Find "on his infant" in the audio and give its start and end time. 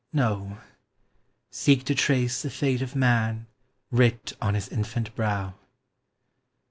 4.41-5.15